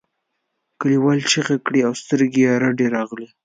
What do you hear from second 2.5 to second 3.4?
رډې راغلې.